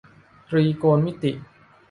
[0.49, 1.31] ตรีโกณมิติ